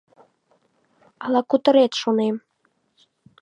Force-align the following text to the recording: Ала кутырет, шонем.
Ала 1.23 1.41
кутырет, 1.49 1.91
шонем. 2.01 2.35